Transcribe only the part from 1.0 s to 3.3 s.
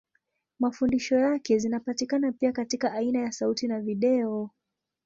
yake zinapatikana pia katika aina